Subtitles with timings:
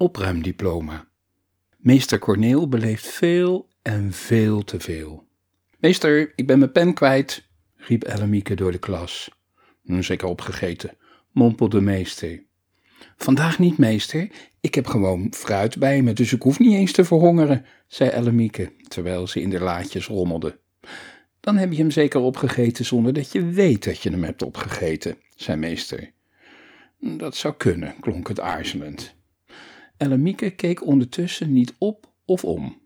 [0.00, 1.08] opruimdiploma.
[1.76, 5.26] Meester Corneel beleeft veel en veel te veel.
[5.78, 9.30] Meester, ik ben mijn pen kwijt, riep Ellemieke door de klas.
[9.84, 10.96] "Hm, Zeker opgegeten,
[11.32, 12.42] mompelde meester.
[13.16, 14.30] Vandaag niet, meester.
[14.60, 18.72] Ik heb gewoon fruit bij me, dus ik hoef niet eens te verhongeren, zei Ellemieke,
[18.88, 20.58] terwijl ze in de laadjes rommelde.
[21.40, 25.16] Dan heb je hem zeker opgegeten zonder dat je weet dat je hem hebt opgegeten,
[25.36, 26.10] zei meester.
[27.00, 29.18] Dat zou kunnen, klonk het aarzelend.
[30.00, 32.80] Ellemieke keek ondertussen niet op of om.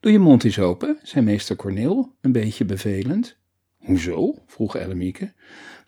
[0.00, 3.36] Doe je mond eens open, zei meester Corneel, een beetje bevelend.
[3.76, 4.34] Hoezo?
[4.46, 5.32] vroeg Ellemieke.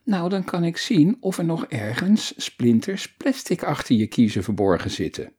[0.05, 4.91] Nou, dan kan ik zien of er nog ergens splinters plastic achter je kiezen verborgen
[4.91, 5.33] zitten.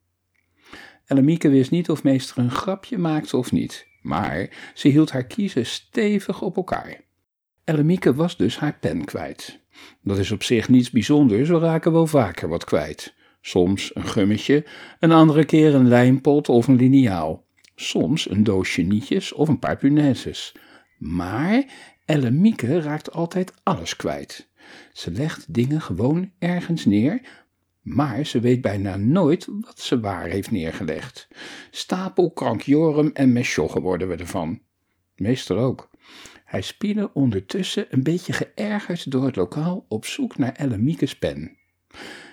[1.05, 5.65] Ellemieke wist niet of meester een grapje maakte of niet, maar ze hield haar kiezen
[5.65, 7.01] stevig op elkaar.
[7.63, 9.59] Ellemieke was dus haar pen kwijt.
[10.03, 13.19] Dat is op zich niets bijzonders, we raken wel vaker wat kwijt.
[13.41, 14.65] Soms een gummetje,
[14.99, 17.45] een andere keer een lijmpot of een liniaal.
[17.75, 20.55] Soms een doosje nietjes of een paar punaises.
[20.97, 21.63] Maar
[22.05, 24.49] Ellemieke raakt altijd alles kwijt.
[24.93, 27.21] Ze legt dingen gewoon ergens neer,
[27.81, 31.27] maar ze weet bijna nooit wat ze waar heeft neergelegd.
[31.71, 34.61] Stapel, krankjorum en mesjoggen worden we ervan.
[35.15, 35.89] Meester ook.
[36.45, 41.57] Hij spierde ondertussen een beetje geërgerd door het lokaal op zoek naar Ellemiekes pen.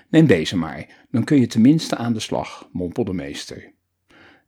[0.09, 3.73] Neem deze maar, dan kun je tenminste aan de slag, mompelde meester.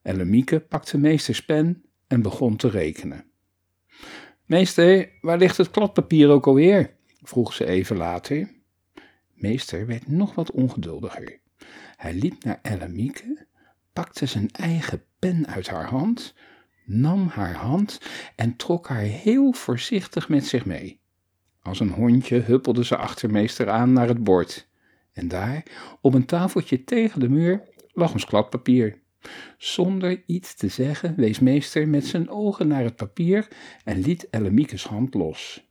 [0.03, 3.25] Ellemieke pakte meesters pen en begon te rekenen.
[4.45, 6.97] Meester, waar ligt het kladpapier ook alweer?
[7.23, 8.51] vroeg ze even later.
[9.35, 11.41] Meester werd nog wat ongeduldiger.
[11.97, 13.47] Hij liep naar Ellemieke,
[13.93, 16.35] pakte zijn eigen pen uit haar hand,
[16.85, 18.01] nam haar hand
[18.37, 21.01] en trok haar heel voorzichtig met zich mee.
[21.63, 24.70] Als een hondje huppelde ze achter meester aan naar het bord.
[25.21, 25.63] En daar,
[26.01, 28.99] op een tafeltje tegen de muur, lag een kladpapier.
[29.59, 33.49] Zonder iets te zeggen wees meester met zijn ogen naar het papier
[33.85, 35.69] en liet Ellemiekes hand los.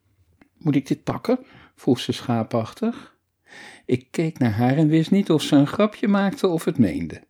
[0.57, 1.40] Moet ik dit pakken?
[1.75, 3.18] vroeg ze schaapachtig.
[3.85, 7.23] Ik keek naar haar en wist niet of ze een grapje maakte of het meende.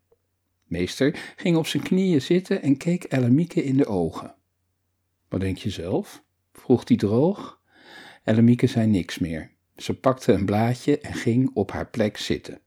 [0.66, 4.36] Meester ging op zijn knieën zitten en keek Ellemieke in de ogen.
[5.30, 6.24] Wat denk je zelf?
[6.54, 7.62] vroeg hij droog.
[8.24, 9.58] Ellemieke zei niks meer.
[9.80, 12.60] Ze pakte een blaadje en ging op haar plek zitten.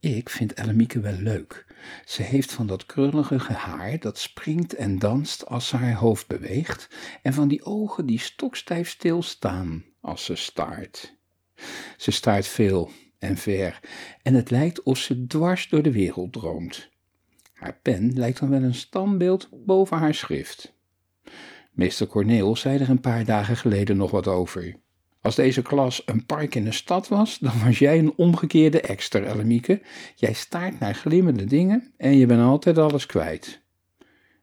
[0.00, 1.66] Ik vind Ellemieke wel leuk.
[2.04, 6.88] Ze heeft van dat krullige haar dat springt en danst als ze haar hoofd beweegt,
[7.22, 11.16] en van die ogen die stokstijf stilstaan als ze staart.
[11.96, 13.80] Ze staart veel en ver,
[14.22, 16.90] en het lijkt of ze dwars door de wereld droomt.
[17.52, 20.74] Haar pen lijkt dan wel een standbeeld boven haar schrift.
[21.72, 24.76] Meester Corneel zei er een paar dagen geleden nog wat over.
[25.26, 29.24] Als deze klas een park in een stad was, dan was jij een omgekeerde ekster,
[29.24, 29.82] Ellemieke.
[30.14, 33.62] Jij staart naar glimmende dingen en je bent altijd alles kwijt.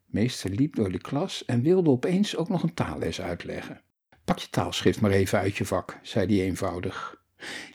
[0.05, 3.81] Meester liep door de klas en wilde opeens ook nog een taalles uitleggen.
[4.25, 7.23] Pak je taalschrift maar even uit je vak, zei hij eenvoudig.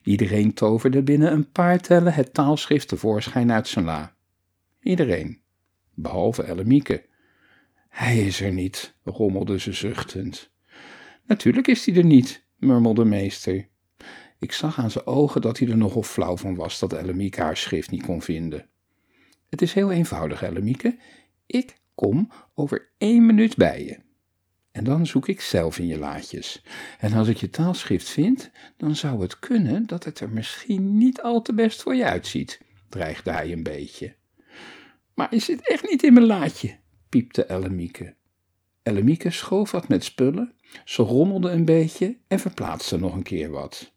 [0.02, 4.14] Iedereen toverde binnen een paar tellen het taalschrift tevoorschijn uit zijn la.
[4.82, 5.40] Iedereen,
[5.94, 7.04] behalve Ellemieke.
[7.88, 10.50] Hij is er niet, rommelde ze zuchtend.
[11.26, 13.68] Natuurlijk is hij er niet, murmelde meester.
[14.38, 17.56] Ik zag aan zijn ogen dat hij er nogal flauw van was dat Ellemieke haar
[17.56, 18.68] schrift niet kon vinden.
[19.48, 20.96] Het is heel eenvoudig, Ellemieke.
[21.46, 23.98] Ik kom over één minuut bij je.
[24.70, 26.62] En dan zoek ik zelf in je laadjes.
[26.98, 31.22] En als ik je taalschrift vind, dan zou het kunnen dat het er misschien niet
[31.22, 34.14] al te best voor je uitziet, dreigde hij een beetje.
[35.14, 36.76] Maar is zit echt niet in mijn laadje,
[37.08, 38.14] piepte Ellemieke.
[38.88, 40.54] Ellemieke schoof wat met spullen,
[40.84, 43.92] ze rommelde een beetje en verplaatste nog een keer wat.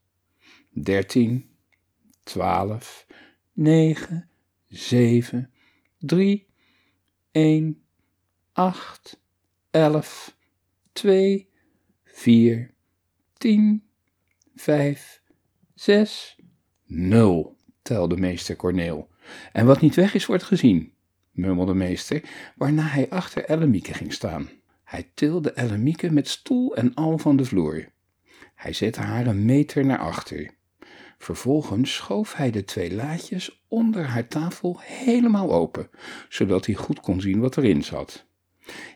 [0.69, 1.49] Dertien,
[2.23, 3.07] twaalf,
[3.53, 4.29] negen,
[4.67, 5.51] zeven,
[5.99, 6.47] drie,
[7.31, 7.83] één,
[8.51, 9.21] acht,
[9.69, 10.37] elf,
[10.91, 11.49] twee,
[12.03, 12.73] vier,
[13.37, 13.83] tien,
[14.55, 15.21] vijf,
[15.73, 16.37] zes,
[16.85, 19.09] nul, telde meester Corneel.
[19.51, 20.93] En wat niet weg is, wordt gezien,
[21.31, 22.23] murmelde meester,
[22.55, 24.49] waarna hij achter Ellemieke ging staan.
[24.91, 27.91] Hij tilde Ellemieke met stoel en al van de vloer.
[28.55, 30.49] Hij zette haar een meter naar achter.
[31.17, 35.89] Vervolgens schoof hij de twee laadjes onder haar tafel helemaal open,
[36.29, 38.25] zodat hij goed kon zien wat erin zat.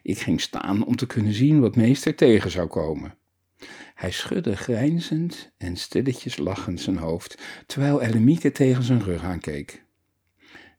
[0.04, 3.18] Ik ging staan om te kunnen zien wat meester tegen zou komen.
[3.94, 9.84] Hij schudde grijnzend en stilletjes lachend zijn hoofd, terwijl Ellemieke tegen zijn rug aankeek.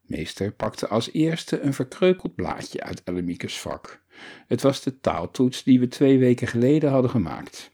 [0.03, 4.05] Meester pakte als eerste een verkreukeld blaadje uit Ellemiekes vak.
[4.47, 7.71] Het was de taaltoets die we twee weken geleden hadden gemaakt.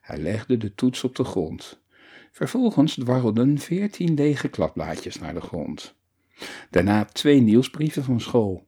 [0.00, 1.80] Hij legde de toets op de grond.
[2.32, 5.94] Vervolgens dwarrelden veertien lege kladblaadjes naar de grond.
[6.70, 8.66] Daarna twee nieuwsbrieven van school.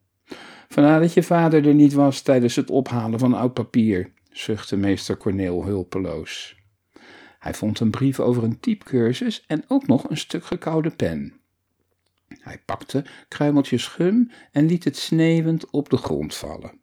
[0.69, 5.17] Vandaar dat je vader er niet was tijdens het ophalen van oud papier, zuchtte meester
[5.17, 6.57] Corneel hulpeloos.
[7.39, 11.41] Hij vond een brief over een typecursus en ook nog een stuk gekoude pen.
[12.41, 16.81] Hij pakte kruimeltjes gum en liet het sneeuwend op de grond vallen.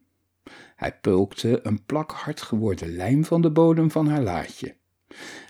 [0.80, 4.76] Hij pulkte een plak hard geworden lijm van de bodem van haar laadje.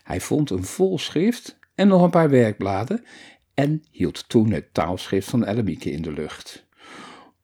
[0.03, 3.05] Hij vond een vol schrift en nog een paar werkbladen
[3.55, 6.69] en hield toen het taalschrift van Ellemieke in de lucht.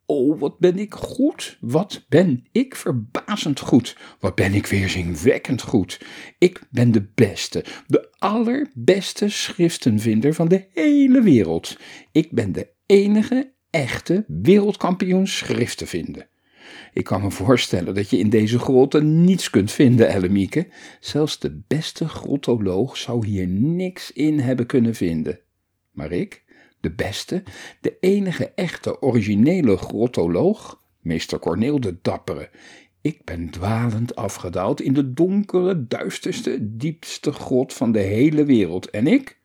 [0.06, 6.00] Oh, wat ben ik goed, wat ben ik verbazend goed, wat ben ik weerzinwekkend goed.
[6.38, 11.78] Ik ben de beste, de allerbeste schriftenvinder van de hele wereld.
[12.12, 16.28] Ik ben de enige echte wereldkampioen schriften vinden.
[16.92, 20.66] Ik kan me voorstellen dat je in deze grotten niets kunt vinden, Ellemieke.
[21.00, 25.38] Zelfs de beste grottoloog zou hier niks in hebben kunnen vinden.
[25.90, 26.44] Maar ik,
[26.80, 27.42] de beste,
[27.80, 32.50] de enige echte originele grottoloog, meester Corneel de Dappere,
[33.00, 38.90] ik ben dwalend afgedaald in de donkere, duisterste, diepste grot van de hele wereld.
[38.90, 39.38] En ik,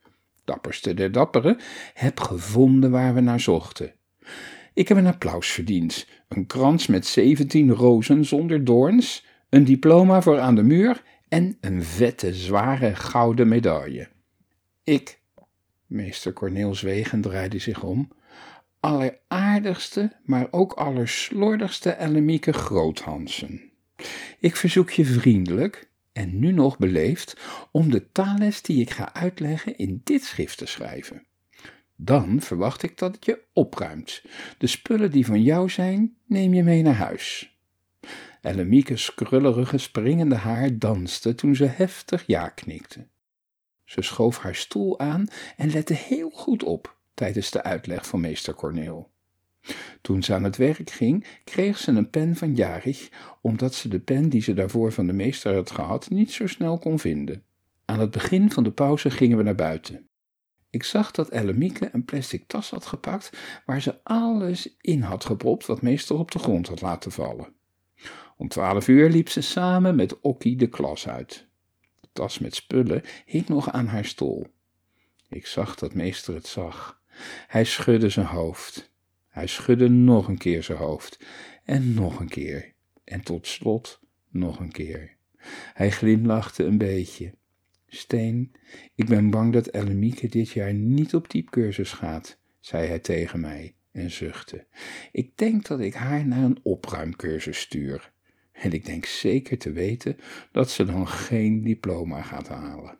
[0.45, 1.57] dapperste der dapperen,
[1.93, 3.93] heb gevonden waar we naar zochten.
[4.73, 10.39] Ik heb een applaus verdiend, een krans met zeventien rozen zonder doorns, een diploma voor
[10.39, 14.07] aan de muur en een vette, zware gouden medaille.
[14.83, 15.19] Ik,
[15.85, 18.11] meester Corneel zweeg en draaide zich om,
[18.79, 23.71] alleraardigste, maar ook allerslordigste Ellemieke Groothansen.
[24.39, 27.37] Ik verzoek je vriendelijk, en nu nog beleefd,
[27.71, 31.25] om de taalles die ik ga uitleggen in dit schrift te schrijven.
[32.03, 34.21] Dan verwacht ik dat het je opruimt.
[34.57, 37.55] De spullen die van jou zijn, neem je mee naar huis.
[38.41, 43.07] Ellemieke's krullerige springende haar danste toen ze heftig ja knikte.
[43.83, 45.27] Ze schoof haar stoel aan
[45.57, 49.11] en lette heel goed op tijdens de uitleg van meester Corneel.
[50.01, 53.09] Toen ze aan het werk ging, kreeg ze een pen van Jarich,
[53.41, 56.77] omdat ze de pen die ze daarvoor van de meester had gehad niet zo snel
[56.77, 57.43] kon vinden.
[57.85, 60.09] Aan het begin van de pauze gingen we naar buiten.
[60.71, 65.65] Ik zag dat Ellemieke een plastic tas had gepakt waar ze alles in had gepropt
[65.65, 67.53] wat meester op de grond had laten vallen.
[68.37, 71.47] Om twaalf uur liep ze samen met Okkie de klas uit.
[71.99, 74.47] De tas met spullen hing nog aan haar stoel.
[75.29, 77.01] Ik zag dat meester het zag.
[77.47, 78.93] Hij schudde zijn hoofd.
[79.29, 81.19] Hij schudde nog een keer zijn hoofd.
[81.63, 82.73] En nog een keer.
[83.03, 85.15] En tot slot nog een keer.
[85.73, 87.33] Hij glimlachte een beetje.
[87.93, 88.51] Steen,
[88.95, 93.75] ik ben bang dat Ellemieke dit jaar niet op typecursus gaat, zei hij tegen mij
[93.91, 94.65] en zuchtte.
[95.11, 98.11] Ik denk dat ik haar naar een opruimcursus stuur.
[98.51, 100.17] En ik denk zeker te weten
[100.51, 102.97] dat ze dan geen diploma gaat halen.